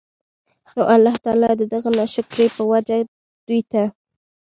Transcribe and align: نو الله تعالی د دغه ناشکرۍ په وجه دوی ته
نو 0.75 0.81
الله 0.95 1.15
تعالی 1.23 1.51
د 1.57 1.63
دغه 1.73 1.89
ناشکرۍ 1.97 2.47
په 2.57 2.63
وجه 2.71 2.97
دوی 3.47 3.61
ته 3.71 3.83